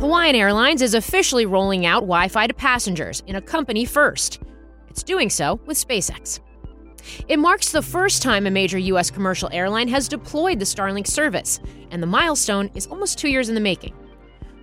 Hawaiian 0.00 0.34
Airlines 0.34 0.80
is 0.80 0.94
officially 0.94 1.44
rolling 1.44 1.84
out 1.84 2.00
Wi 2.00 2.28
Fi 2.28 2.46
to 2.46 2.54
passengers 2.54 3.22
in 3.26 3.36
a 3.36 3.42
company 3.42 3.84
first. 3.84 4.40
It's 4.88 5.02
doing 5.02 5.28
so 5.28 5.60
with 5.66 5.76
SpaceX. 5.76 6.40
It 7.28 7.38
marks 7.38 7.70
the 7.70 7.82
first 7.82 8.22
time 8.22 8.46
a 8.46 8.50
major 8.50 8.78
U.S. 8.78 9.10
commercial 9.10 9.50
airline 9.52 9.88
has 9.88 10.08
deployed 10.08 10.58
the 10.58 10.64
Starlink 10.64 11.06
service, 11.06 11.60
and 11.90 12.02
the 12.02 12.06
milestone 12.06 12.70
is 12.74 12.86
almost 12.86 13.18
two 13.18 13.28
years 13.28 13.50
in 13.50 13.54
the 13.54 13.60
making. 13.60 13.92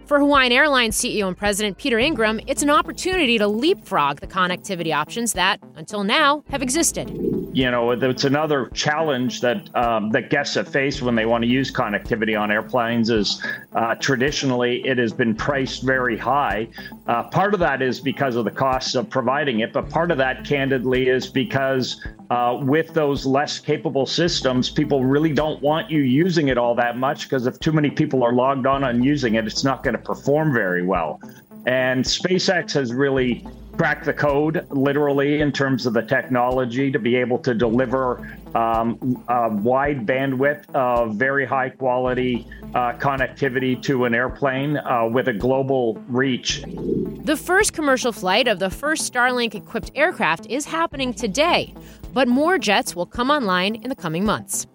For 0.07 0.19
Hawaiian 0.19 0.53
Airlines 0.53 0.97
CEO 0.97 1.27
and 1.27 1.35
President 1.35 1.77
Peter 1.77 1.99
Ingram, 1.99 2.39
it's 2.47 2.63
an 2.63 2.69
opportunity 2.69 3.37
to 3.37 3.45
leapfrog 3.45 4.21
the 4.21 4.27
connectivity 4.27 4.95
options 4.95 5.33
that, 5.33 5.59
until 5.75 6.05
now, 6.05 6.45
have 6.49 6.61
existed. 6.61 7.09
You 7.51 7.71
know, 7.71 7.91
it's 7.91 8.23
another 8.23 8.67
challenge 8.67 9.41
that 9.41 9.75
um, 9.75 10.11
that 10.11 10.29
guests 10.29 10.55
have 10.55 10.69
faced 10.69 11.01
when 11.01 11.15
they 11.15 11.25
want 11.25 11.43
to 11.43 11.49
use 11.49 11.71
connectivity 11.71 12.39
on 12.39 12.51
airplanes. 12.51 13.09
Is 13.09 13.43
uh, 13.73 13.95
traditionally 13.95 14.85
it 14.87 14.97
has 14.99 15.11
been 15.11 15.33
priced 15.35 15.81
very 15.81 16.15
high. 16.15 16.69
Uh, 17.07 17.23
part 17.23 17.55
of 17.55 17.59
that 17.61 17.81
is 17.81 17.99
because 17.99 18.35
of 18.35 18.45
the 18.45 18.51
costs 18.51 18.93
of 18.93 19.09
providing 19.09 19.61
it, 19.61 19.73
but 19.73 19.89
part 19.89 20.11
of 20.11 20.19
that, 20.19 20.45
candidly, 20.45 21.09
is 21.09 21.27
because 21.27 22.05
uh, 22.29 22.59
with 22.61 22.93
those 22.93 23.25
less 23.25 23.59
capable 23.59 24.05
systems, 24.05 24.69
people 24.69 25.03
really 25.03 25.33
don't 25.33 25.61
want 25.61 25.89
you 25.89 26.01
using 26.01 26.49
it 26.49 26.57
all 26.57 26.75
that 26.75 26.97
much 26.97 27.23
because 27.23 27.47
if 27.47 27.59
too 27.59 27.71
many 27.71 27.89
people 27.89 28.23
are 28.23 28.33
logged 28.33 28.67
on 28.67 28.83
and 28.83 29.03
using 29.03 29.35
it, 29.35 29.47
it's 29.47 29.63
not 29.63 29.81
going 29.83 29.96
to 29.97 30.03
perform 30.03 30.53
very 30.53 30.85
well. 30.85 31.19
And 31.65 32.03
SpaceX 32.03 32.71
has 32.73 32.93
really 32.93 33.45
cracked 33.77 34.05
the 34.05 34.13
code, 34.13 34.65
literally, 34.71 35.41
in 35.41 35.51
terms 35.51 35.85
of 35.85 35.93
the 35.93 36.01
technology 36.01 36.91
to 36.91 36.97
be 36.97 37.15
able 37.15 37.37
to 37.37 37.53
deliver 37.53 38.39
um, 38.55 39.23
a 39.27 39.49
wide 39.49 40.05
bandwidth 40.05 40.67
of 40.73 41.15
very 41.15 41.45
high 41.45 41.69
quality 41.69 42.47
uh, 42.73 42.93
connectivity 42.93 43.79
to 43.83 44.05
an 44.05 44.15
airplane 44.15 44.77
uh, 44.77 45.07
with 45.11 45.27
a 45.27 45.33
global 45.33 45.95
reach. 46.07 46.63
The 47.23 47.37
first 47.37 47.73
commercial 47.73 48.11
flight 48.11 48.47
of 48.47 48.59
the 48.59 48.69
first 48.69 49.11
Starlink 49.13 49.53
equipped 49.53 49.91
aircraft 49.93 50.47
is 50.47 50.65
happening 50.65 51.13
today, 51.13 51.75
but 52.13 52.27
more 52.27 52.57
jets 52.57 52.95
will 52.95 53.05
come 53.05 53.29
online 53.29 53.75
in 53.75 53.89
the 53.89 53.95
coming 53.95 54.25
months. 54.25 54.65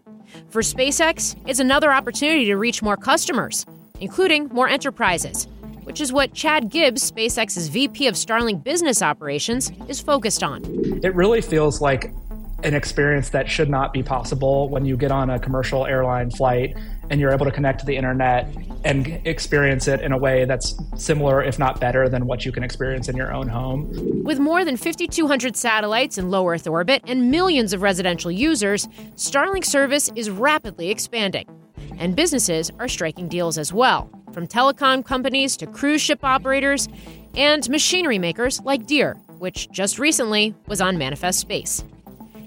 For 0.48 0.62
SpaceX, 0.62 1.36
it's 1.46 1.60
another 1.60 1.92
opportunity 1.92 2.46
to 2.46 2.56
reach 2.56 2.82
more 2.82 2.96
customers, 2.96 3.66
including 4.02 4.48
more 4.48 4.68
enterprises 4.68 5.48
which 5.84 6.00
is 6.00 6.12
what 6.12 6.32
Chad 6.32 6.68
Gibbs, 6.68 7.10
SpaceX's 7.10 7.68
VP 7.68 8.06
of 8.06 8.14
Starlink 8.14 8.62
Business 8.62 9.02
Operations, 9.02 9.72
is 9.88 10.00
focused 10.00 10.42
on. 10.42 10.62
It 11.02 11.14
really 11.14 11.40
feels 11.40 11.80
like 11.80 12.14
an 12.62 12.74
experience 12.74 13.30
that 13.30 13.48
should 13.48 13.68
not 13.68 13.92
be 13.92 14.02
possible 14.02 14.68
when 14.68 14.84
you 14.84 14.96
get 14.96 15.10
on 15.10 15.30
a 15.30 15.38
commercial 15.38 15.84
airline 15.84 16.30
flight 16.30 16.76
and 17.10 17.20
you're 17.20 17.32
able 17.32 17.44
to 17.44 17.50
connect 17.50 17.80
to 17.80 17.86
the 17.86 17.96
internet 17.96 18.48
and 18.84 19.20
experience 19.26 19.88
it 19.88 20.00
in 20.00 20.12
a 20.12 20.18
way 20.18 20.44
that's 20.44 20.74
similar, 20.96 21.42
if 21.42 21.58
not 21.58 21.80
better, 21.80 22.08
than 22.08 22.26
what 22.26 22.46
you 22.46 22.52
can 22.52 22.62
experience 22.62 23.08
in 23.08 23.16
your 23.16 23.32
own 23.32 23.48
home. 23.48 24.22
With 24.22 24.38
more 24.38 24.64
than 24.64 24.76
5,200 24.76 25.56
satellites 25.56 26.18
in 26.18 26.30
low 26.30 26.48
Earth 26.48 26.66
orbit 26.66 27.02
and 27.06 27.30
millions 27.30 27.72
of 27.72 27.82
residential 27.82 28.30
users, 28.30 28.86
Starlink 29.16 29.64
service 29.64 30.10
is 30.14 30.30
rapidly 30.30 30.90
expanding. 30.90 31.61
And 32.02 32.16
businesses 32.16 32.68
are 32.80 32.88
striking 32.88 33.28
deals 33.28 33.56
as 33.56 33.72
well 33.72 34.10
from 34.32 34.48
telecom 34.48 35.04
companies 35.04 35.56
to 35.58 35.68
cruise 35.68 36.00
ship 36.00 36.24
operators 36.24 36.88
and 37.36 37.68
machinery 37.70 38.18
makers 38.18 38.60
like 38.62 38.88
Deere, 38.88 39.14
which 39.38 39.70
just 39.70 40.00
recently 40.00 40.52
was 40.66 40.80
on 40.80 40.98
Manifest 40.98 41.38
Space. 41.38 41.84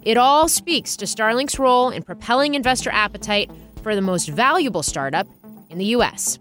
It 0.01 0.17
all 0.17 0.49
speaks 0.49 0.97
to 0.97 1.05
Starlink's 1.05 1.57
role 1.57 1.89
in 1.89 2.03
propelling 2.03 2.55
investor 2.55 2.89
appetite 2.91 3.49
for 3.81 3.95
the 3.95 4.01
most 4.01 4.27
valuable 4.27 4.83
startup 4.83 5.25
in 5.69 5.77
the 5.77 5.85
US. 5.85 6.37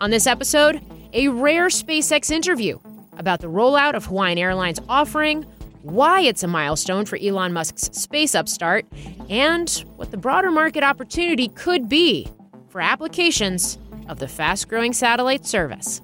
On 0.00 0.10
this 0.10 0.26
episode, 0.26 0.82
a 1.14 1.28
rare 1.28 1.68
SpaceX 1.68 2.30
interview 2.30 2.78
about 3.16 3.40
the 3.40 3.46
rollout 3.46 3.94
of 3.94 4.04
Hawaiian 4.04 4.36
Airlines 4.36 4.78
offering, 4.90 5.44
why 5.80 6.20
it's 6.20 6.42
a 6.42 6.48
milestone 6.48 7.06
for 7.06 7.16
Elon 7.16 7.54
Musk's 7.54 7.84
space 7.98 8.34
upstart, 8.34 8.84
and 9.30 9.70
what 9.96 10.10
the 10.10 10.18
broader 10.18 10.50
market 10.50 10.84
opportunity 10.84 11.48
could 11.48 11.88
be 11.88 12.28
for 12.72 12.80
applications 12.80 13.78
of 14.08 14.18
the 14.18 14.26
fast 14.26 14.66
growing 14.66 14.94
satellite 14.94 15.44
service. 15.44 16.00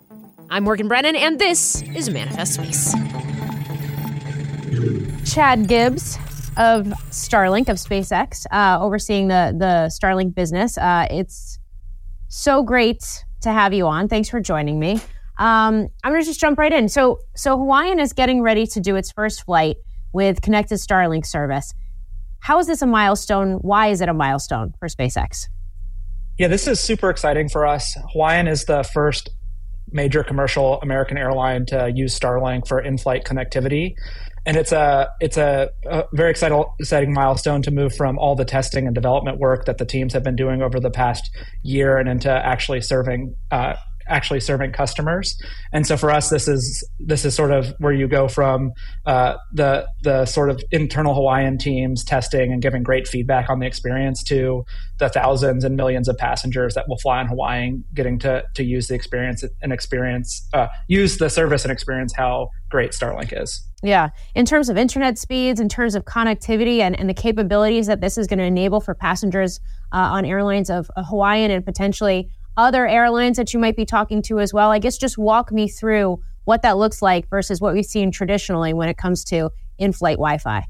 I'm 0.50 0.64
Morgan 0.64 0.86
Brennan, 0.86 1.16
and 1.16 1.38
this 1.38 1.80
is 1.80 2.10
Manifest 2.10 2.54
Space. 2.54 2.92
Chad 5.24 5.66
Gibbs 5.66 6.16
of 6.58 6.84
Starlink, 7.08 7.70
of 7.70 7.78
SpaceX, 7.78 8.44
uh, 8.52 8.84
overseeing 8.84 9.28
the, 9.28 9.56
the 9.58 9.90
Starlink 9.90 10.34
business. 10.34 10.76
Uh, 10.76 11.06
it's 11.10 11.58
so 12.28 12.62
great 12.62 13.24
to 13.40 13.50
have 13.50 13.72
you 13.72 13.86
on. 13.86 14.06
Thanks 14.06 14.28
for 14.28 14.38
joining 14.38 14.78
me. 14.78 15.00
Um, 15.38 15.88
I'm 16.04 16.12
going 16.12 16.20
to 16.20 16.26
just 16.26 16.38
jump 16.38 16.58
right 16.58 16.72
in. 16.72 16.90
So, 16.90 17.20
so 17.34 17.56
Hawaiian 17.56 17.98
is 17.98 18.12
getting 18.12 18.42
ready 18.42 18.66
to 18.66 18.80
do 18.80 18.94
its 18.96 19.10
first 19.10 19.44
flight 19.44 19.76
with 20.12 20.42
connected 20.42 20.74
Starlink 20.74 21.24
service. 21.24 21.72
How 22.40 22.58
is 22.58 22.66
this 22.66 22.82
a 22.82 22.86
milestone? 22.86 23.52
Why 23.62 23.86
is 23.86 24.02
it 24.02 24.10
a 24.10 24.14
milestone 24.14 24.74
for 24.78 24.88
SpaceX? 24.88 25.48
Yeah, 26.38 26.46
this 26.46 26.68
is 26.68 26.78
super 26.78 27.10
exciting 27.10 27.48
for 27.48 27.66
us. 27.66 27.96
Hawaiian 28.12 28.46
is 28.46 28.64
the 28.66 28.84
first 28.84 29.30
major 29.90 30.22
commercial 30.22 30.80
American 30.82 31.18
airline 31.18 31.66
to 31.66 31.90
use 31.92 32.16
Starlink 32.16 32.68
for 32.68 32.80
in-flight 32.80 33.24
connectivity, 33.24 33.94
and 34.46 34.56
it's 34.56 34.70
a 34.70 35.08
it's 35.20 35.36
a, 35.36 35.70
a, 35.86 36.04
very 36.12 36.30
exciting 36.30 36.64
exciting 36.78 37.12
milestone 37.12 37.60
to 37.62 37.72
move 37.72 37.92
from 37.96 38.18
all 38.18 38.36
the 38.36 38.44
testing 38.44 38.86
and 38.86 38.94
development 38.94 39.40
work 39.40 39.64
that 39.64 39.78
the 39.78 39.84
teams 39.84 40.12
have 40.12 40.22
been 40.22 40.36
doing 40.36 40.62
over 40.62 40.78
the 40.78 40.90
past 40.90 41.28
year 41.64 41.98
and 41.98 42.08
into 42.08 42.30
actually 42.30 42.82
serving 42.82 43.34
uh, 43.50 43.74
actually 44.08 44.40
serving 44.40 44.72
customers. 44.72 45.40
And 45.72 45.86
so 45.86 45.96
for 45.96 46.10
us, 46.10 46.30
this 46.30 46.48
is 46.48 46.88
this 46.98 47.24
is 47.24 47.34
sort 47.34 47.50
of 47.50 47.74
where 47.78 47.92
you 47.92 48.08
go 48.08 48.28
from 48.28 48.72
uh, 49.06 49.36
the 49.52 49.86
the 50.02 50.26
sort 50.26 50.50
of 50.50 50.62
internal 50.70 51.14
Hawaiian 51.14 51.58
teams 51.58 52.04
testing 52.04 52.52
and 52.52 52.62
giving 52.62 52.82
great 52.82 53.06
feedback 53.06 53.50
on 53.50 53.58
the 53.60 53.66
experience 53.66 54.22
to 54.24 54.64
the 54.98 55.08
thousands 55.08 55.64
and 55.64 55.76
millions 55.76 56.08
of 56.08 56.16
passengers 56.16 56.74
that 56.74 56.88
will 56.88 56.98
fly 56.98 57.18
on 57.18 57.28
Hawaiian, 57.28 57.84
getting 57.94 58.18
to 58.20 58.44
to 58.54 58.64
use 58.64 58.88
the 58.88 58.94
experience 58.94 59.44
and 59.62 59.72
experience 59.72 60.46
uh, 60.52 60.68
use 60.88 61.18
the 61.18 61.30
service 61.30 61.64
and 61.64 61.72
experience 61.72 62.12
how 62.14 62.50
great 62.70 62.92
Starlink 62.92 63.32
is. 63.40 63.62
Yeah. 63.82 64.10
In 64.34 64.44
terms 64.44 64.68
of 64.68 64.76
internet 64.76 65.18
speeds, 65.18 65.60
in 65.60 65.68
terms 65.68 65.94
of 65.94 66.04
connectivity 66.04 66.80
and, 66.80 66.98
and 66.98 67.08
the 67.08 67.14
capabilities 67.14 67.86
that 67.86 68.00
this 68.00 68.18
is 68.18 68.26
going 68.26 68.40
to 68.40 68.44
enable 68.44 68.80
for 68.80 68.94
passengers 68.94 69.60
uh, 69.92 69.96
on 69.96 70.24
airlines 70.24 70.68
of 70.68 70.90
Hawaiian 70.96 71.50
and 71.50 71.64
potentially 71.64 72.28
other 72.58 72.86
airlines 72.86 73.38
that 73.38 73.54
you 73.54 73.60
might 73.60 73.76
be 73.76 73.86
talking 73.86 74.20
to 74.22 74.40
as 74.40 74.52
well. 74.52 74.70
I 74.70 74.78
guess 74.78 74.98
just 74.98 75.16
walk 75.16 75.50
me 75.50 75.68
through 75.68 76.20
what 76.44 76.62
that 76.62 76.76
looks 76.76 77.00
like 77.00 77.28
versus 77.30 77.60
what 77.60 77.72
we've 77.72 77.86
seen 77.86 78.10
traditionally 78.10 78.74
when 78.74 78.88
it 78.88 78.98
comes 78.98 79.24
to 79.26 79.50
in 79.78 79.92
flight 79.92 80.16
Wi 80.16 80.38
Fi. 80.38 80.66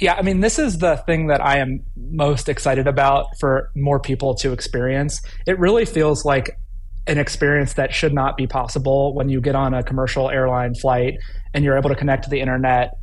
Yeah, 0.00 0.14
I 0.14 0.22
mean, 0.22 0.40
this 0.40 0.58
is 0.58 0.78
the 0.78 0.96
thing 0.96 1.26
that 1.26 1.44
I 1.44 1.58
am 1.58 1.82
most 1.96 2.48
excited 2.48 2.86
about 2.86 3.26
for 3.38 3.70
more 3.74 4.00
people 4.00 4.34
to 4.36 4.52
experience. 4.52 5.20
It 5.46 5.58
really 5.58 5.84
feels 5.84 6.24
like 6.24 6.58
an 7.06 7.18
experience 7.18 7.74
that 7.74 7.92
should 7.92 8.14
not 8.14 8.36
be 8.36 8.46
possible 8.46 9.12
when 9.14 9.28
you 9.28 9.40
get 9.40 9.56
on 9.56 9.74
a 9.74 9.82
commercial 9.82 10.30
airline 10.30 10.74
flight 10.74 11.14
and 11.52 11.64
you're 11.64 11.76
able 11.76 11.90
to 11.90 11.96
connect 11.96 12.24
to 12.24 12.30
the 12.30 12.40
internet 12.40 12.94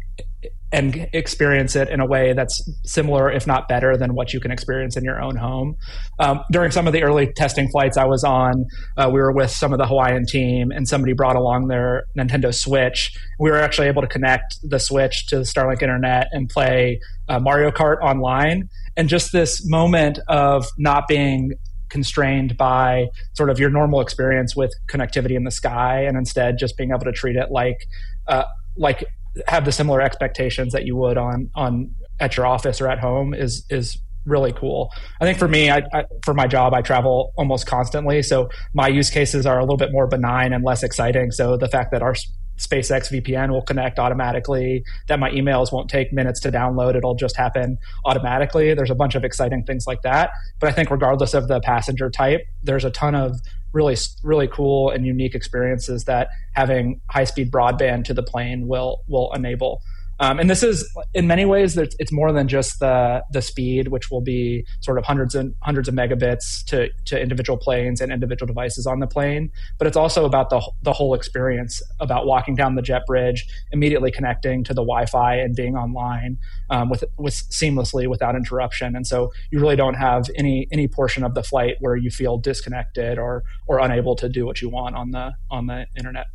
and 0.72 1.10
experience 1.14 1.76
it 1.76 1.90
in 1.90 2.00
a 2.00 2.06
way 2.06 2.34
that's 2.34 2.62
similar, 2.86 3.32
if 3.32 3.48
not 3.48 3.68
better, 3.68 3.98
than 3.98 4.14
what 4.14 4.34
you 4.34 4.40
can 4.40 4.52
experience 4.52 4.96
in 4.96 5.04
your 5.04 5.22
own 5.22 5.36
home. 5.36 5.76
Um, 6.20 6.42
during 6.52 6.72
some 6.72 6.86
of 6.86 6.94
the 6.94 7.04
early 7.04 7.32
testing 7.36 7.70
flights 7.70 7.98
I 7.98 8.06
was 8.06 8.24
on, 8.24 8.66
uh, 8.96 9.10
we 9.12 9.20
were 9.20 9.32
with 9.32 9.50
some 9.50 9.74
of 9.74 9.80
the 9.80 9.88
Hawaiian 9.88 10.26
team, 10.28 10.72
and 10.72 10.88
somebody 10.88 11.14
brought 11.14 11.36
along 11.36 11.68
their 11.68 12.04
Nintendo 12.18 12.54
Switch. 12.54 13.12
We 13.40 13.50
were 13.50 13.60
actually 13.60 13.88
able 13.88 14.04
to 14.04 14.08
connect 14.08 14.58
the 14.64 14.80
Switch 14.80 15.26
to 15.28 15.38
the 15.38 15.44
Starlink 15.44 15.82
internet 15.82 16.28
and 16.32 16.48
play 16.48 17.00
uh, 17.28 17.40
Mario 17.40 17.72
Kart 17.72 18.00
online. 18.02 18.70
And 18.96 19.10
just 19.10 19.32
this 19.32 19.68
moment 19.68 20.20
of 20.28 20.68
not 20.78 21.08
being 21.08 21.54
constrained 21.90 22.56
by 22.58 23.08
sort 23.34 23.50
of 23.50 23.60
your 23.60 23.72
normal 23.72 24.02
experience 24.02 24.56
with 24.56 24.72
connectivity 24.88 25.36
in 25.36 25.44
the 25.46 25.52
sky, 25.52 26.04
and 26.04 26.16
instead 26.18 26.58
just 26.60 26.78
being 26.78 26.92
able 26.92 27.06
to 27.06 27.12
treat 27.12 27.36
it 27.36 27.50
like 27.50 27.88
uh, 28.28 28.44
like 28.78 29.04
have 29.48 29.66
the 29.66 29.72
similar 29.72 30.02
expectations 30.02 30.74
that 30.74 30.86
you 30.86 30.96
would 30.96 31.18
on 31.18 31.50
on 31.56 31.92
at 32.20 32.38
your 32.38 32.46
office 32.46 32.82
or 32.82 32.88
at 32.88 33.00
home 33.00 33.34
is 33.34 33.66
is 33.70 33.98
really 34.26 34.52
cool. 34.54 34.92
I 35.22 35.26
think 35.26 35.38
for 35.38 35.48
me, 35.48 35.70
I, 35.70 35.82
I, 35.94 36.04
for 36.24 36.34
my 36.34 36.46
job, 36.46 36.74
I 36.74 36.82
travel 36.82 37.34
almost 37.38 37.66
constantly, 37.66 38.22
so 38.22 38.50
my 38.74 38.88
use 38.88 39.10
cases 39.10 39.46
are 39.46 39.58
a 39.58 39.62
little 39.62 39.78
bit 39.78 39.92
more 39.92 40.08
benign 40.08 40.54
and 40.54 40.64
less 40.64 40.84
exciting. 40.84 41.32
So 41.32 41.58
the 41.58 41.68
fact 41.68 41.92
that 41.92 42.02
our 42.02 42.16
SpaceX 42.60 43.10
VPN 43.10 43.52
will 43.52 43.62
connect 43.62 44.00
automatically, 44.00 44.84
that 45.08 45.20
my 45.20 45.30
emails 45.32 45.72
won't 45.72 45.90
take 45.90 46.12
minutes 46.12 46.40
to 46.42 46.52
download, 46.52 46.96
it'll 46.96 47.16
just 47.16 47.38
happen 47.38 47.78
automatically. 48.06 48.74
There's 48.74 48.92
a 48.92 48.96
bunch 48.96 49.16
of 49.16 49.24
exciting 49.24 49.64
things 49.64 49.88
like 49.88 50.02
that. 50.02 50.32
But 50.60 50.70
I 50.70 50.74
think 50.74 50.92
regardless 50.92 51.34
of 51.34 51.48
the 51.48 51.62
passenger 51.62 52.10
type, 52.10 52.42
there's 52.62 52.86
a 52.86 52.92
ton 52.92 53.16
of 53.16 53.40
really 53.72 53.96
really 54.24 54.48
cool 54.48 54.90
and 54.90 55.06
unique 55.06 55.36
experiences 55.36 56.06
that 56.06 56.30
having 56.54 57.00
high 57.10 57.24
speed 57.24 57.52
broadband 57.52 58.04
to 58.06 58.14
the 58.14 58.24
plane 58.24 58.68
will 58.68 59.02
will 59.08 59.32
enable. 59.34 59.82
Um, 60.22 60.38
and 60.38 60.50
this 60.50 60.64
is, 60.64 60.90
in 61.14 61.28
many 61.28 61.46
ways, 61.46 61.78
it's 61.78 62.12
more 62.12 62.34
than 62.34 62.48
just 62.48 62.80
the 62.80 63.24
the 63.32 63.42
speed, 63.42 63.88
which 63.88 64.12
will 64.12 64.22
be 64.22 64.66
sort 64.82 64.98
of 64.98 65.06
hundreds 65.06 65.34
and 65.34 65.56
hundreds 65.62 65.88
of 65.88 65.96
megabits 65.96 66.64
to 66.66 66.90
to 67.06 67.20
individual 67.20 67.58
planes 67.58 68.02
and 68.02 68.12
individual 68.12 68.48
devices 68.48 68.86
on 68.86 69.00
the 69.00 69.08
plane. 69.08 69.50
But 69.78 69.88
it's 69.88 69.96
also 69.96 70.26
about 70.26 70.50
the 70.50 70.62
the 70.82 70.92
whole 70.92 71.14
experience, 71.14 71.82
about 72.00 72.26
walking 72.26 72.56
down 72.56 72.76
the 72.76 72.82
jet 72.82 73.06
bridge, 73.08 73.46
immediately 73.72 74.12
connecting 74.12 74.64
to 74.66 74.74
the 74.74 74.82
Wi-Fi 74.82 75.36
and 75.36 75.56
being 75.56 75.76
online 75.76 76.38
um, 76.70 76.90
with 76.90 77.06
with 77.18 77.36
seamlessly 77.50 78.08
without 78.08 78.36
interruption. 78.36 78.96
And 78.96 79.08
so 79.08 79.32
you 79.52 79.60
really 79.60 79.78
don't 79.78 79.96
have 79.96 80.30
any 80.36 80.68
any 80.72 80.88
portion 80.90 81.24
of 81.24 81.34
the 81.34 81.44
flight 81.44 81.76
where 81.80 81.96
you 81.96 82.12
feel 82.12 82.38
disconnected 82.38 83.18
or 83.18 83.44
or 83.68 83.80
unable 83.80 84.16
to 84.18 84.28
do 84.28 84.46
what 84.46 84.62
you 84.62 84.70
want 84.70 84.96
on 84.96 85.12
the 85.12 85.32
on 85.50 85.68
the 85.68 85.86
internet. 85.98 86.26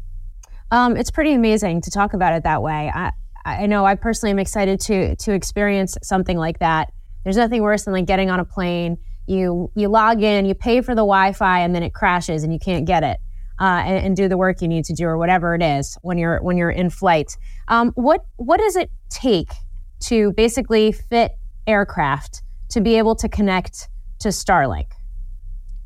Um, 0.71 0.97
it's 0.97 1.11
pretty 1.11 1.35
amazing 1.35 1.83
to 1.83 1.91
talk 1.91 2.15
about 2.15 2.33
it 2.33 2.43
that 2.45 2.63
way. 2.63 2.91
I, 2.93 3.13
I 3.45 3.67
know 3.67 3.85
I 3.85 3.95
personally 3.95 4.31
am 4.31 4.39
excited 4.39 4.81
to 4.81 5.17
to 5.17 5.33
experience 5.33 5.97
something 6.03 6.37
like 6.37 6.61
that. 6.61 6.93
There's 7.25 7.37
nothing 7.37 7.63
worse 7.63 7.85
than 7.85 7.93
like 7.93 8.07
getting 8.07 8.31
on 8.31 8.41
a 8.41 8.45
plane. 8.45 8.99
You 9.27 9.71
you 9.75 9.89
log 9.89 10.23
in, 10.23 10.47
you 10.47 10.55
pay 10.55 10.81
for 10.81 10.95
the 10.95 11.03
Wi-Fi, 11.03 11.61
and 11.61 11.75
then 11.75 11.83
it 11.83 11.93
crashes 11.93 12.43
and 12.43 12.53
you 12.53 12.59
can't 12.59 12.87
get 12.87 13.03
it 13.03 13.19
uh, 13.61 13.83
and, 13.85 14.07
and, 14.07 14.17
do 14.17 14.29
the 14.29 14.37
work 14.37 14.61
you 14.61 14.69
need 14.69 14.85
to 14.87 14.93
do 14.93 15.05
or 15.05 15.17
whatever 15.17 15.55
it 15.55 15.63
is 15.63 15.97
when 16.03 16.19
you're 16.19 16.43
when 16.43 16.57
you're 16.57 16.71
in 16.71 16.91
flight. 16.91 17.37
Um, 17.69 17.93
what 17.95 18.25
what 18.37 18.59
does 18.59 18.77
it 18.77 18.91
take 19.11 19.53
to 20.01 20.33
basically 20.33 20.93
fit 20.93 21.33
aircraft 21.67 22.43
to 22.71 22.81
be 22.81 22.99
able 22.99 23.15
to 23.17 23.29
connect 23.29 23.89
to 24.21 24.29
Starlink? 24.29 24.89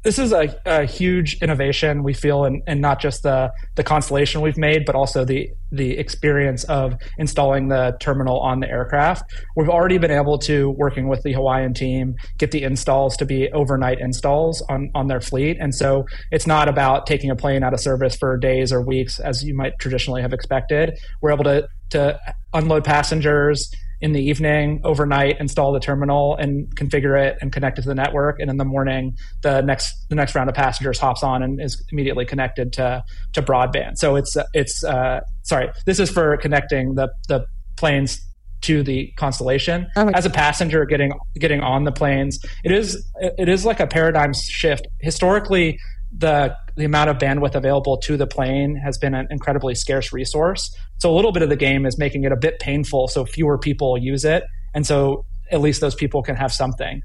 This 0.05 0.19
is 0.19 0.33
a, 0.33 0.55
a, 0.65 0.85
huge 0.85 1.43
innovation 1.43 2.03
we 2.03 2.15
feel 2.15 2.45
in, 2.45 2.63
in 2.67 2.81
not 2.81 3.01
just 3.01 3.25
the 3.25 3.53
the 3.75 3.83
constellation 3.83 4.41
we've 4.41 4.57
made, 4.57 4.85
but 4.85 4.95
also 4.95 5.25
the 5.25 5.51
the 5.73 5.99
experience 5.99 6.65
of 6.65 6.95
installing 7.19 7.69
the 7.69 7.97
terminal 8.01 8.39
on 8.41 8.61
the 8.61 8.69
aircraft. 8.69 9.35
We've 9.57 9.69
already 9.69 9.99
been 9.99 10.11
able 10.11 10.39
to, 10.39 10.71
working 10.71 11.09
with 11.09 11.23
the 11.23 11.33
Hawaiian 11.33 11.75
team, 11.75 12.15
get 12.39 12.53
the 12.53 12.63
installs 12.63 13.17
to 13.19 13.27
be 13.27 13.51
overnight 13.53 14.01
installs 14.01 14.63
on, 14.63 14.91
on 14.95 15.09
their 15.09 15.21
fleet. 15.21 15.59
And 15.61 15.75
so 15.75 16.07
it's 16.31 16.47
not 16.47 16.69
about 16.69 17.07
taking 17.07 17.31
a 17.31 17.37
plane 17.37 17.63
out 17.63 17.75
of 17.75 17.81
service 17.81 18.17
for 18.17 18.37
days 18.39 18.73
or 18.73 18.81
weeks 18.81 19.19
as 19.19 19.45
you 19.45 19.55
might 19.55 19.79
traditionally 19.79 20.23
have 20.23 20.33
expected. 20.33 20.99
We're 21.21 21.33
able 21.33 21.45
to 21.45 21.69
to 21.91 22.21
unload 22.53 22.85
passengers 22.85 23.71
in 24.01 24.13
the 24.13 24.23
evening, 24.23 24.81
overnight, 24.85 25.41
install 25.41 25.73
the 25.73 25.81
terminal 25.81 26.37
and 26.37 26.75
configure 26.77 27.21
it 27.21 27.39
and 27.41 27.53
connect 27.53 27.79
it 27.79 27.83
to 27.83 27.89
the 27.89 27.95
network. 27.95 28.39
And 28.39 28.51
in 28.51 28.57
the 28.57 28.65
morning, 28.65 29.17
the 29.43 29.61
next 29.61 29.93
the 30.09 30.15
next 30.15 30.35
round 30.35 30.49
of 30.49 30.55
passengers 30.55 30.99
hops 30.99 31.23
on 31.23 31.43
and 31.43 31.61
is 31.61 31.85
immediately 31.91 32.25
connected 32.25 32.73
to 32.75 33.03
to 33.33 33.43
broadband. 33.43 33.99
So 33.99 34.17
it's 34.17 34.37
it's 34.55 34.85
uh, 34.85 35.21
sorry, 35.43 35.71
this 35.87 35.99
is 35.99 36.11
for 36.11 36.37
connecting 36.37 36.95
the 36.95 37.09
the 37.29 37.45
planes 37.77 38.21
to 38.61 38.83
the 38.83 39.13
constellation 39.17 39.87
oh 39.97 40.09
as 40.09 40.27
a 40.27 40.31
passenger 40.31 40.85
getting 40.85 41.13
getting 41.39 41.61
on 41.61 41.85
the 41.85 41.93
planes 41.93 42.41
it 42.65 42.73
is 42.73 43.09
it 43.21 43.49
is 43.49 43.65
like 43.65 43.79
a 43.79 43.87
paradigm 43.87 44.33
shift 44.35 44.89
historically 44.99 45.79
the 46.17 46.57
the 46.77 46.85
amount 46.85 47.11
of 47.11 47.19
bandwidth 47.19 47.55
available 47.55 47.97
to 47.99 48.17
the 48.17 48.27
plane 48.27 48.77
has 48.77 48.99
been 48.99 49.15
an 49.15 49.27
incredibly 49.31 49.75
scarce 49.75 50.13
resource. 50.13 50.75
So 50.99 51.13
a 51.13 51.15
little 51.15 51.33
bit 51.33 51.43
of 51.43 51.49
the 51.49 51.57
game 51.57 51.85
is 51.85 51.99
making 51.99 52.25
it 52.25 52.33
a 52.33 52.37
bit 52.37 52.61
painful 52.61 53.09
so 53.09 53.25
fewer 53.25 53.59
people 53.59 53.99
use 53.99 54.25
it. 54.25 54.45
And 54.75 54.87
so 54.87 55.25
at 55.51 55.61
least 55.61 55.81
those 55.81 55.95
people 55.95 56.23
can 56.23 56.37
have 56.37 56.53
something. 56.53 57.03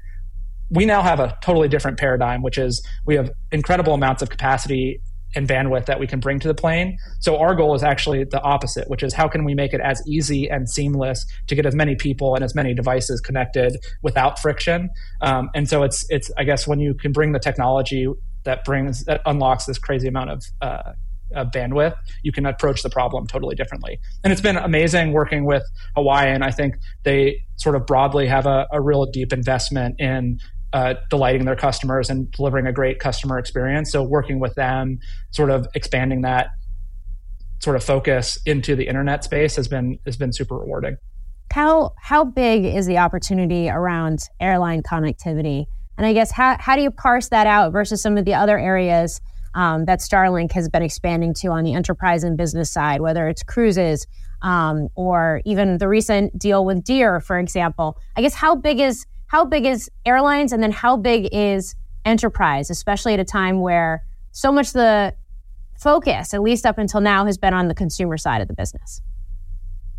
We 0.70 0.86
now 0.86 1.02
have 1.02 1.20
a 1.20 1.36
totally 1.42 1.68
different 1.68 1.98
paradigm, 1.98 2.42
which 2.42 2.56
is 2.56 2.86
we 3.04 3.16
have 3.16 3.30
incredible 3.52 3.94
amounts 3.94 4.22
of 4.22 4.30
capacity 4.30 5.00
and 5.36 5.48
bandwidth 5.48 5.86
that 5.86 5.98
we 5.98 6.06
can 6.06 6.20
bring 6.20 6.38
to 6.38 6.48
the 6.48 6.54
plane. 6.54 6.96
So 7.20 7.36
our 7.38 7.54
goal 7.54 7.74
is 7.74 7.82
actually 7.82 8.24
the 8.24 8.40
opposite, 8.42 8.88
which 8.88 9.02
is 9.02 9.12
how 9.12 9.28
can 9.28 9.44
we 9.44 9.54
make 9.54 9.72
it 9.72 9.80
as 9.80 10.00
easy 10.06 10.48
and 10.48 10.68
seamless 10.68 11.26
to 11.48 11.54
get 11.54 11.66
as 11.66 11.74
many 11.74 11.96
people 11.96 12.34
and 12.34 12.44
as 12.44 12.54
many 12.54 12.74
devices 12.74 13.20
connected 13.20 13.76
without 14.02 14.38
friction. 14.38 14.88
Um, 15.20 15.50
and 15.54 15.68
so 15.68 15.82
it's 15.82 16.04
it's 16.08 16.30
I 16.38 16.44
guess 16.44 16.66
when 16.66 16.78
you 16.78 16.94
can 16.94 17.12
bring 17.12 17.32
the 17.32 17.40
technology 17.40 18.06
that 18.44 18.64
brings 18.64 19.04
that 19.04 19.20
unlocks 19.26 19.64
this 19.64 19.78
crazy 19.78 20.08
amount 20.08 20.30
of 20.30 20.44
uh, 20.60 20.92
bandwidth, 21.34 21.94
you 22.22 22.32
can 22.32 22.46
approach 22.46 22.82
the 22.82 22.90
problem 22.90 23.26
totally 23.26 23.54
differently. 23.54 23.98
And 24.22 24.32
it's 24.32 24.42
been 24.42 24.56
amazing 24.56 25.12
working 25.12 25.44
with 25.44 25.64
Hawaiian. 25.96 26.42
I 26.42 26.50
think 26.50 26.76
they 27.02 27.40
sort 27.56 27.76
of 27.76 27.86
broadly 27.86 28.26
have 28.26 28.46
a, 28.46 28.66
a 28.72 28.80
real 28.80 29.06
deep 29.06 29.32
investment 29.32 29.96
in 29.98 30.38
uh, 30.72 30.94
delighting 31.08 31.44
their 31.44 31.56
customers 31.56 32.10
and 32.10 32.30
delivering 32.32 32.66
a 32.66 32.72
great 32.72 32.98
customer 32.98 33.38
experience. 33.38 33.92
So 33.92 34.02
working 34.02 34.40
with 34.40 34.54
them, 34.54 34.98
sort 35.30 35.50
of 35.50 35.66
expanding 35.74 36.22
that 36.22 36.48
sort 37.60 37.76
of 37.76 37.84
focus 37.84 38.38
into 38.44 38.76
the 38.76 38.86
internet 38.86 39.24
space 39.24 39.56
has 39.56 39.68
been 39.68 39.98
has 40.04 40.16
been 40.16 40.32
super 40.32 40.58
rewarding. 40.58 40.96
How 41.52 41.92
how 42.00 42.24
big 42.24 42.64
is 42.64 42.86
the 42.86 42.98
opportunity 42.98 43.70
around 43.70 44.28
airline 44.40 44.82
connectivity? 44.82 45.66
And 45.96 46.06
I 46.06 46.12
guess 46.12 46.30
how, 46.30 46.56
how 46.58 46.76
do 46.76 46.82
you 46.82 46.90
parse 46.90 47.28
that 47.28 47.46
out 47.46 47.72
versus 47.72 48.02
some 48.02 48.16
of 48.16 48.24
the 48.24 48.34
other 48.34 48.58
areas 48.58 49.20
um, 49.54 49.84
that 49.84 50.00
Starlink 50.00 50.52
has 50.52 50.68
been 50.68 50.82
expanding 50.82 51.34
to 51.34 51.48
on 51.48 51.64
the 51.64 51.74
enterprise 51.74 52.24
and 52.24 52.36
business 52.36 52.70
side, 52.70 53.00
whether 53.00 53.28
it's 53.28 53.42
cruises 53.42 54.06
um, 54.42 54.88
or 54.94 55.40
even 55.44 55.78
the 55.78 55.88
recent 55.88 56.36
deal 56.38 56.64
with 56.64 56.84
Deere, 56.84 57.20
for 57.20 57.38
example. 57.38 57.96
I 58.16 58.22
guess 58.22 58.34
how 58.34 58.56
big 58.56 58.80
is 58.80 59.06
how 59.26 59.44
big 59.44 59.64
is 59.64 59.90
airlines, 60.04 60.52
and 60.52 60.62
then 60.62 60.70
how 60.70 60.96
big 60.96 61.28
is 61.32 61.74
enterprise, 62.04 62.70
especially 62.70 63.14
at 63.14 63.20
a 63.20 63.24
time 63.24 63.60
where 63.60 64.04
so 64.32 64.52
much 64.52 64.72
the 64.72 65.14
focus, 65.80 66.34
at 66.34 66.42
least 66.42 66.66
up 66.66 66.78
until 66.78 67.00
now, 67.00 67.24
has 67.24 67.38
been 67.38 67.54
on 67.54 67.68
the 67.68 67.74
consumer 67.74 68.16
side 68.16 68.42
of 68.42 68.48
the 68.48 68.54
business. 68.54 69.00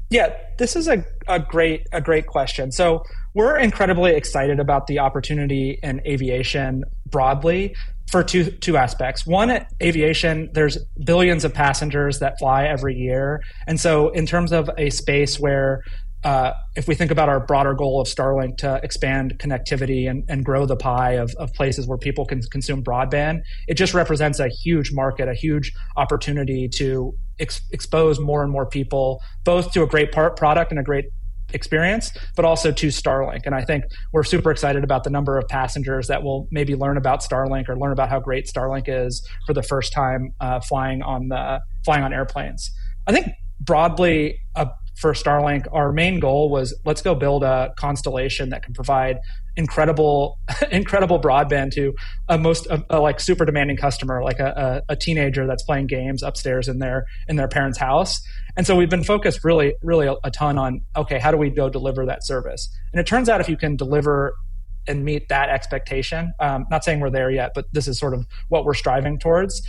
Yeah, 0.09 0.35
this 0.57 0.75
is 0.75 0.87
a, 0.87 1.03
a 1.27 1.39
great 1.39 1.87
a 1.91 1.99
great 2.01 2.27
question. 2.27 2.71
So 2.71 3.03
we're 3.33 3.57
incredibly 3.57 4.15
excited 4.15 4.59
about 4.59 4.87
the 4.87 4.99
opportunity 4.99 5.79
in 5.81 6.01
aviation 6.05 6.83
broadly 7.07 7.75
for 8.11 8.23
two 8.23 8.51
two 8.51 8.77
aspects. 8.77 9.25
One, 9.25 9.65
aviation, 9.81 10.49
there's 10.53 10.77
billions 11.03 11.43
of 11.43 11.53
passengers 11.53 12.19
that 12.19 12.37
fly 12.37 12.65
every 12.65 12.95
year. 12.95 13.41
And 13.67 13.79
so 13.79 14.09
in 14.09 14.25
terms 14.25 14.51
of 14.51 14.69
a 14.77 14.89
space 14.91 15.39
where 15.39 15.83
uh, 16.25 16.53
if 16.75 16.87
we 16.87 16.95
think 16.95 17.11
about 17.11 17.29
our 17.29 17.39
broader 17.39 17.75
goal 17.75 18.01
of 18.01 18.07
Starlink 18.07 18.57
to 18.57 18.79
expand 18.81 19.35
connectivity 19.37 20.09
and, 20.09 20.23
and 20.27 20.43
grow 20.43 20.65
the 20.65 20.75
pie 20.75 21.11
of, 21.11 21.31
of 21.35 21.53
places 21.53 21.87
where 21.87 21.99
people 21.99 22.25
can 22.25 22.41
consume 22.51 22.83
broadband, 22.83 23.41
it 23.67 23.75
just 23.75 23.93
represents 23.93 24.39
a 24.39 24.49
huge 24.49 24.91
market, 24.91 25.29
a 25.29 25.35
huge 25.35 25.71
opportunity 25.95 26.67
to 26.67 27.13
ex- 27.39 27.61
expose 27.71 28.19
more 28.19 28.41
and 28.41 28.51
more 28.51 28.65
people 28.65 29.21
both 29.43 29.71
to 29.73 29.83
a 29.83 29.87
great 29.87 30.11
part, 30.11 30.35
product 30.35 30.71
and 30.71 30.79
a 30.79 30.83
great 30.83 31.05
experience, 31.53 32.11
but 32.35 32.43
also 32.43 32.71
to 32.71 32.87
Starlink. 32.87 33.41
And 33.45 33.53
I 33.53 33.63
think 33.63 33.83
we're 34.11 34.23
super 34.23 34.49
excited 34.49 34.83
about 34.83 35.03
the 35.03 35.11
number 35.11 35.37
of 35.37 35.47
passengers 35.47 36.07
that 36.07 36.23
will 36.23 36.47
maybe 36.49 36.73
learn 36.73 36.97
about 36.97 37.21
Starlink 37.21 37.69
or 37.69 37.77
learn 37.77 37.91
about 37.91 38.09
how 38.09 38.19
great 38.19 38.47
Starlink 38.47 38.85
is 38.87 39.23
for 39.45 39.53
the 39.53 39.61
first 39.61 39.93
time 39.93 40.33
uh, 40.41 40.59
flying 40.59 41.03
on 41.03 41.27
the 41.27 41.61
flying 41.85 42.03
on 42.03 42.13
airplanes. 42.13 42.71
I 43.05 43.11
think 43.11 43.27
broadly, 43.59 44.39
a 44.55 44.69
for 44.95 45.11
Starlink, 45.13 45.67
our 45.71 45.91
main 45.91 46.19
goal 46.19 46.49
was 46.49 46.77
let's 46.85 47.01
go 47.01 47.15
build 47.15 47.43
a 47.43 47.73
constellation 47.75 48.49
that 48.49 48.63
can 48.63 48.73
provide 48.73 49.19
incredible, 49.57 50.39
incredible 50.71 51.19
broadband 51.19 51.71
to 51.73 51.93
a 52.29 52.37
most 52.37 52.65
a, 52.67 52.83
a 52.89 52.99
like 52.99 53.19
super 53.19 53.45
demanding 53.45 53.77
customer, 53.77 54.23
like 54.23 54.39
a, 54.39 54.81
a, 54.87 54.95
teenager 54.95 55.45
that's 55.45 55.63
playing 55.63 55.87
games 55.87 56.23
upstairs 56.23 56.67
in 56.67 56.79
their 56.79 57.05
in 57.27 57.35
their 57.35 57.47
parents' 57.47 57.77
house. 57.77 58.21
And 58.57 58.65
so 58.65 58.75
we've 58.75 58.89
been 58.89 59.03
focused 59.03 59.43
really, 59.43 59.75
really 59.81 60.07
a, 60.07 60.15
a 60.23 60.31
ton 60.31 60.57
on 60.57 60.81
okay, 60.95 61.19
how 61.19 61.31
do 61.31 61.37
we 61.37 61.49
go 61.49 61.69
deliver 61.69 62.05
that 62.05 62.25
service? 62.25 62.69
And 62.93 62.99
it 62.99 63.05
turns 63.05 63.27
out 63.27 63.41
if 63.41 63.49
you 63.49 63.57
can 63.57 63.75
deliver 63.75 64.33
and 64.87 65.03
meet 65.03 65.29
that 65.29 65.49
expectation, 65.49 66.31
um, 66.39 66.65
not 66.69 66.83
saying 66.83 66.99
we're 66.99 67.09
there 67.09 67.31
yet, 67.31 67.51
but 67.55 67.65
this 67.73 67.87
is 67.87 67.99
sort 67.99 68.13
of 68.13 68.25
what 68.49 68.65
we're 68.65 68.75
striving 68.75 69.17
towards 69.17 69.67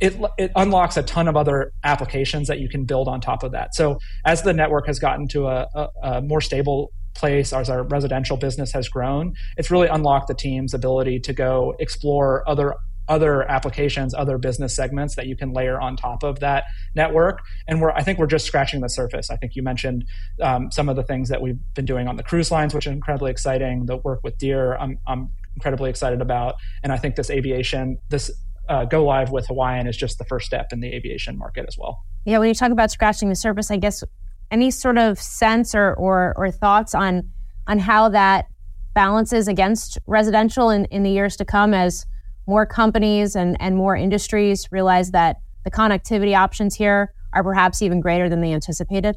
it, 0.00 0.16
it 0.38 0.50
unlocks 0.56 0.96
a 0.96 1.02
ton 1.02 1.28
of 1.28 1.36
other 1.36 1.72
applications 1.84 2.48
that 2.48 2.58
you 2.58 2.68
can 2.68 2.84
build 2.84 3.06
on 3.08 3.20
top 3.20 3.42
of 3.42 3.52
that. 3.52 3.74
So 3.74 3.98
as 4.24 4.42
the 4.42 4.52
network 4.52 4.86
has 4.86 4.98
gotten 4.98 5.28
to 5.28 5.46
a, 5.46 5.68
a, 5.74 5.88
a 6.02 6.22
more 6.22 6.40
stable 6.40 6.92
place 7.14 7.52
as 7.52 7.68
our 7.68 7.82
residential 7.82 8.36
business 8.36 8.72
has 8.72 8.88
grown, 8.88 9.34
it's 9.56 9.70
really 9.70 9.88
unlocked 9.88 10.28
the 10.28 10.34
team's 10.34 10.74
ability 10.74 11.20
to 11.20 11.32
go 11.32 11.74
explore 11.78 12.48
other 12.48 12.74
other 13.08 13.42
applications, 13.50 14.14
other 14.14 14.38
business 14.38 14.76
segments 14.76 15.16
that 15.16 15.26
you 15.26 15.36
can 15.36 15.52
layer 15.52 15.80
on 15.80 15.96
top 15.96 16.22
of 16.22 16.38
that 16.38 16.62
network. 16.94 17.40
And 17.66 17.80
we're, 17.80 17.90
I 17.90 18.04
think 18.04 18.20
we're 18.20 18.26
just 18.28 18.46
scratching 18.46 18.82
the 18.82 18.88
surface. 18.88 19.30
I 19.30 19.36
think 19.36 19.56
you 19.56 19.64
mentioned 19.64 20.04
um, 20.40 20.70
some 20.70 20.88
of 20.88 20.94
the 20.94 21.02
things 21.02 21.28
that 21.28 21.42
we've 21.42 21.58
been 21.74 21.86
doing 21.86 22.06
on 22.06 22.14
the 22.14 22.22
cruise 22.22 22.52
lines, 22.52 22.72
which 22.72 22.86
is 22.86 22.92
incredibly 22.92 23.32
exciting. 23.32 23.86
The 23.86 23.96
work 23.96 24.20
with 24.22 24.38
Deere, 24.38 24.76
I'm, 24.76 24.98
I'm 25.08 25.32
incredibly 25.56 25.90
excited 25.90 26.20
about. 26.20 26.54
And 26.84 26.92
I 26.92 26.98
think 26.98 27.16
this 27.16 27.30
aviation, 27.30 27.98
this 28.10 28.30
uh, 28.68 28.84
go 28.84 29.04
live 29.04 29.30
with 29.30 29.46
Hawaiian 29.46 29.86
is 29.86 29.96
just 29.96 30.18
the 30.18 30.24
first 30.24 30.46
step 30.46 30.72
in 30.72 30.80
the 30.80 30.94
aviation 30.94 31.36
market 31.36 31.66
as 31.66 31.76
well. 31.78 32.04
Yeah, 32.24 32.38
when 32.38 32.48
you 32.48 32.54
talk 32.54 32.70
about 32.70 32.90
scratching 32.90 33.28
the 33.28 33.34
surface, 33.34 33.70
I 33.70 33.76
guess 33.76 34.04
any 34.50 34.70
sort 34.70 34.98
of 34.98 35.20
sense 35.20 35.74
or 35.74 35.94
or, 35.94 36.34
or 36.36 36.50
thoughts 36.50 36.94
on 36.94 37.30
on 37.66 37.78
how 37.78 38.08
that 38.10 38.46
balances 38.94 39.48
against 39.48 39.98
residential 40.06 40.70
in, 40.70 40.84
in 40.86 41.02
the 41.02 41.10
years 41.10 41.36
to 41.36 41.44
come 41.44 41.72
as 41.74 42.04
more 42.46 42.66
companies 42.66 43.36
and, 43.36 43.56
and 43.60 43.76
more 43.76 43.96
industries 43.96 44.68
realize 44.72 45.12
that 45.12 45.36
the 45.64 45.70
connectivity 45.70 46.36
options 46.36 46.74
here 46.74 47.12
are 47.32 47.44
perhaps 47.44 47.80
even 47.82 48.00
greater 48.00 48.28
than 48.28 48.40
they 48.40 48.52
anticipated? 48.52 49.16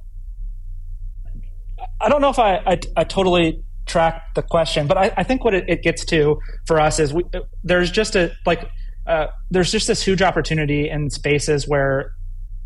I 2.00 2.10
don't 2.10 2.22
know 2.22 2.30
if 2.30 2.40
I, 2.40 2.58
I, 2.58 2.80
I 2.96 3.04
totally 3.04 3.64
track 3.86 4.36
the 4.36 4.42
question, 4.42 4.88
but 4.88 4.98
I, 4.98 5.12
I 5.18 5.24
think 5.24 5.44
what 5.44 5.54
it, 5.54 5.66
it, 5.68 5.82
gets 5.82 6.06
to 6.06 6.40
for 6.66 6.80
us 6.80 7.00
is 7.00 7.14
we, 7.14 7.24
there's 7.64 7.92
just 7.92 8.16
a 8.16 8.32
like 8.46 8.70
uh, 9.06 9.28
there's 9.52 9.72
just 9.72 9.88
this 9.88 10.04
huge 10.04 10.22
opportunity 10.22 10.90
in 10.90 11.10
spaces 11.10 11.68
where 11.68 12.12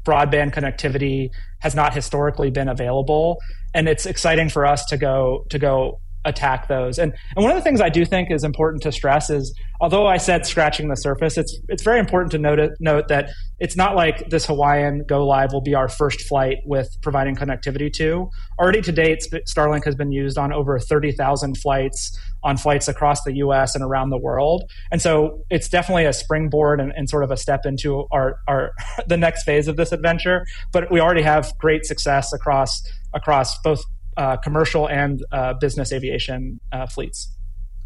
broadband 0.06 0.54
connectivity 0.54 1.30
has 1.60 1.76
not 1.76 1.94
historically 1.94 2.50
been 2.50 2.70
available, 2.70 3.38
and 3.74 3.88
it's 3.88 4.06
exciting 4.06 4.50
for 4.50 4.66
us 4.66 4.86
to 4.86 4.98
go 4.98 5.46
to 5.50 5.60
go 5.60 6.00
attack 6.28 6.68
those. 6.68 7.00
And 7.00 7.14
and 7.36 7.44
one 7.44 7.52
of 7.52 7.58
the 7.58 7.64
things 7.64 7.82
I 7.82 7.90
do 7.90 8.06
think 8.06 8.30
is 8.30 8.44
important 8.44 8.84
to 8.84 8.92
stress 8.92 9.30
is 9.30 9.54
although 9.82 10.06
I 10.06 10.18
said 10.18 10.46
scratching 10.46 10.90
the 10.90 10.96
surface, 10.96 11.38
it's 11.38 11.60
it's 11.70 11.84
very 11.84 12.00
important 12.00 12.32
to 12.34 12.38
note 12.38 12.60
note 12.80 13.08
that 13.08 13.30
it's 13.60 13.76
not 13.76 13.96
like 13.96 14.30
this 14.30 14.46
Hawaiian 14.46 15.04
go 15.08 15.26
live 15.26 15.54
will 15.54 15.62
be 15.62 15.74
our 15.74 15.88
first 15.88 16.22
flight 16.22 16.58
with 16.66 16.90
providing 17.02 17.36
connectivity 17.36 17.92
to. 17.94 18.30
Already 18.60 18.82
to 18.82 18.92
date, 18.92 19.24
Starlink 19.48 19.86
has 19.86 19.96
been 19.96 20.12
used 20.12 20.38
on 20.38 20.54
over 20.54 20.78
30,000 20.78 21.58
flights 21.58 22.18
on 22.44 22.56
flights 22.56 22.88
across 22.88 23.24
the 23.24 23.34
US 23.38 23.74
and 23.76 23.84
around 23.84 24.10
the 24.10 24.18
world. 24.18 24.64
And 24.92 25.02
so 25.02 25.44
it's 25.50 25.70
definitely 25.70 26.06
a 26.06 26.14
springboard 26.14 26.80
and, 26.80 26.94
and 26.96 27.10
sort 27.10 27.24
of 27.24 27.32
a 27.32 27.38
step 27.38 27.66
into 27.66 28.06
our, 28.12 28.40
our 28.48 28.72
the 29.08 29.18
next 29.18 29.44
phase 29.44 29.68
of 29.68 29.76
this 29.76 29.92
adventure. 29.92 30.46
But 30.72 30.92
we 30.92 31.00
already 31.00 31.24
have 31.24 31.52
great 31.60 31.86
success 31.86 32.32
across 32.34 32.82
across 33.14 33.58
both 33.60 33.82
uh, 34.18 34.38
commercial 34.38 34.88
and 34.90 35.24
uh, 35.32 35.54
business 35.54 35.94
aviation 35.94 36.60
uh, 36.72 36.86
fleets. 36.88 37.32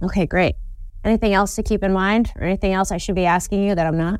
Okay, 0.01 0.25
great. 0.25 0.55
Anything 1.03 1.33
else 1.33 1.55
to 1.55 1.63
keep 1.63 1.83
in 1.83 1.93
mind, 1.93 2.31
or 2.35 2.43
anything 2.43 2.73
else 2.73 2.91
I 2.91 2.97
should 2.97 3.15
be 3.15 3.25
asking 3.25 3.63
you 3.63 3.75
that 3.75 3.85
I'm 3.85 3.97
not? 3.97 4.19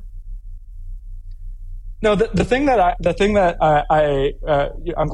No, 2.01 2.15
the, 2.15 2.30
the 2.34 2.44
thing 2.44 2.65
that 2.65 2.80
I 2.80 2.96
the 3.00 3.13
thing 3.13 3.36
that 3.36 3.58
I, 3.62 3.84
I 3.89 4.34
uh, 4.48 4.70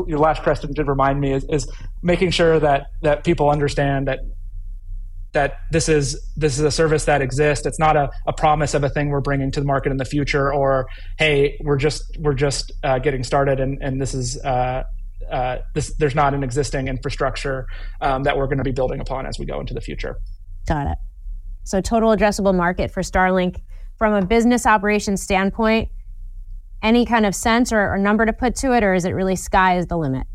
your 0.07 0.19
last 0.19 0.43
question 0.43 0.71
did 0.71 0.87
remind 0.87 1.19
me 1.19 1.33
is, 1.33 1.45
is 1.49 1.67
making 2.01 2.31
sure 2.31 2.59
that 2.59 2.87
that 3.01 3.25
people 3.25 3.49
understand 3.49 4.07
that 4.07 4.19
that 5.33 5.59
this 5.71 5.89
is 5.89 6.31
this 6.37 6.57
is 6.57 6.63
a 6.63 6.71
service 6.71 7.05
that 7.05 7.21
exists. 7.21 7.65
It's 7.65 7.79
not 7.79 7.97
a, 7.97 8.09
a 8.25 8.31
promise 8.31 8.73
of 8.73 8.83
a 8.85 8.89
thing 8.89 9.09
we're 9.09 9.19
bringing 9.19 9.51
to 9.51 9.59
the 9.59 9.65
market 9.65 9.91
in 9.91 9.97
the 9.97 10.05
future, 10.05 10.53
or 10.53 10.87
hey, 11.17 11.57
we're 11.61 11.77
just 11.77 12.17
we're 12.19 12.33
just 12.33 12.71
uh, 12.83 12.99
getting 12.99 13.23
started, 13.23 13.59
and 13.59 13.79
and 13.81 13.99
this 13.99 14.13
is 14.13 14.41
uh, 14.43 14.83
uh, 15.31 15.57
this, 15.73 15.95
there's 15.97 16.15
not 16.15 16.33
an 16.33 16.43
existing 16.43 16.87
infrastructure 16.87 17.65
um, 18.01 18.23
that 18.23 18.37
we're 18.37 18.45
going 18.45 18.57
to 18.57 18.63
be 18.63 18.71
building 18.71 18.99
upon 18.99 19.25
as 19.25 19.37
we 19.39 19.45
go 19.45 19.59
into 19.59 19.73
the 19.73 19.81
future. 19.81 20.17
Got 20.67 20.87
it. 20.87 20.97
So, 21.63 21.81
total 21.81 22.15
addressable 22.15 22.55
market 22.55 22.91
for 22.91 23.01
Starlink 23.01 23.61
from 23.97 24.13
a 24.13 24.25
business 24.25 24.65
operations 24.65 25.21
standpoint, 25.21 25.89
any 26.81 27.05
kind 27.05 27.25
of 27.25 27.35
sense 27.35 27.73
or, 27.73 27.93
or 27.93 27.97
number 27.97 28.25
to 28.25 28.33
put 28.33 28.55
to 28.57 28.73
it, 28.73 28.83
or 28.83 28.93
is 28.93 29.05
it 29.05 29.11
really 29.11 29.35
sky 29.35 29.77
is 29.77 29.87
the 29.87 29.97
limit? 29.97 30.27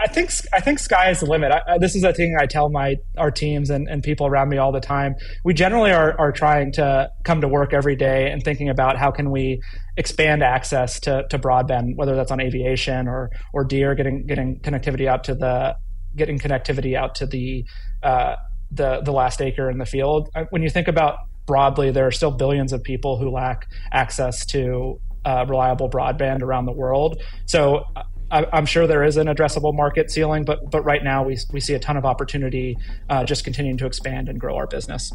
I 0.00 0.06
think 0.06 0.30
I 0.52 0.60
think 0.60 0.78
sky 0.78 1.10
is 1.10 1.20
the 1.20 1.26
limit. 1.26 1.52
I, 1.52 1.62
I, 1.66 1.78
this 1.78 1.94
is 1.94 2.04
a 2.04 2.12
thing 2.12 2.36
I 2.38 2.46
tell 2.46 2.68
my 2.70 2.96
our 3.16 3.30
teams 3.30 3.70
and, 3.70 3.88
and 3.88 4.02
people 4.02 4.26
around 4.26 4.48
me 4.48 4.58
all 4.58 4.72
the 4.72 4.80
time. 4.80 5.14
We 5.44 5.54
generally 5.54 5.90
are, 5.90 6.18
are 6.18 6.32
trying 6.32 6.72
to 6.72 7.10
come 7.24 7.40
to 7.40 7.48
work 7.48 7.72
every 7.72 7.96
day 7.96 8.30
and 8.30 8.42
thinking 8.42 8.68
about 8.68 8.96
how 8.96 9.10
can 9.10 9.30
we 9.30 9.60
expand 9.96 10.42
access 10.42 11.00
to, 11.00 11.26
to 11.30 11.38
broadband, 11.38 11.96
whether 11.96 12.14
that's 12.14 12.30
on 12.30 12.40
aviation 12.40 13.08
or 13.08 13.30
or 13.52 13.64
Deere, 13.64 13.94
getting 13.94 14.26
getting 14.26 14.60
connectivity 14.60 15.06
out 15.06 15.24
to 15.24 15.34
the 15.34 15.76
getting 16.16 16.38
connectivity 16.38 16.96
out 16.96 17.14
to 17.16 17.26
the 17.26 17.64
uh, 18.02 18.36
the 18.70 19.00
the 19.02 19.12
last 19.12 19.40
acre 19.40 19.70
in 19.70 19.78
the 19.78 19.86
field. 19.86 20.28
When 20.50 20.62
you 20.62 20.70
think 20.70 20.88
about 20.88 21.18
broadly, 21.46 21.90
there 21.90 22.06
are 22.06 22.12
still 22.12 22.30
billions 22.30 22.72
of 22.72 22.82
people 22.82 23.18
who 23.18 23.30
lack 23.30 23.66
access 23.92 24.46
to 24.46 25.00
uh, 25.24 25.44
reliable 25.48 25.90
broadband 25.90 26.42
around 26.42 26.66
the 26.66 26.72
world. 26.72 27.20
So 27.46 27.84
I, 28.30 28.46
am 28.52 28.66
sure 28.66 28.86
there 28.86 29.04
is 29.04 29.16
an 29.16 29.26
addressable 29.26 29.74
market 29.74 30.10
ceiling, 30.10 30.44
but 30.44 30.70
but 30.70 30.82
right 30.82 31.02
now 31.02 31.22
we 31.22 31.38
we 31.52 31.60
see 31.60 31.74
a 31.74 31.78
ton 31.78 31.96
of 31.96 32.04
opportunity, 32.04 32.76
uh, 33.08 33.24
just 33.24 33.44
continuing 33.44 33.78
to 33.78 33.86
expand 33.86 34.28
and 34.28 34.38
grow 34.38 34.56
our 34.56 34.66
business. 34.66 35.12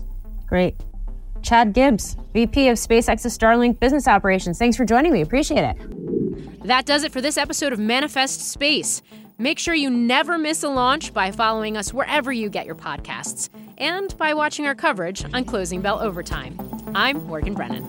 Great, 0.48 0.76
Chad 1.42 1.74
Gibbs, 1.74 2.18
VP 2.34 2.70
of 2.70 2.78
SpaceX's 2.78 3.38
Starlink 3.38 3.80
Business 3.80 4.08
Operations. 4.08 4.58
Thanks 4.58 4.78
for 4.78 4.86
joining 4.86 5.14
me. 5.14 5.22
Appreciate 5.22 5.64
it. 5.64 6.64
That 6.66 6.86
does 6.86 7.04
it 7.04 7.12
for 7.12 7.22
this 7.22 7.38
episode 7.38 7.74
of 7.74 7.80
Manifest 7.80 8.42
Space. 8.42 9.02
Make 9.38 9.60
sure 9.60 9.74
you 9.74 9.90
never 9.90 10.38
miss 10.38 10.64
a 10.64 10.70
launch 10.70 11.14
by 11.14 11.32
following 11.32 11.76
us 11.76 11.94
wherever 11.94 12.32
you 12.32 12.50
get 12.50 12.66
your 12.66 12.76
podcasts 12.76 13.50
and 13.78 14.16
by 14.18 14.34
watching 14.34 14.66
our 14.66 14.76
coverage 14.76 15.26
on 15.34 15.44
Closing 15.44 15.82
Bell 15.82 16.00
Overtime. 16.00 16.58
I'm 16.96 17.26
Morgan 17.26 17.54
Brennan. 17.54 17.84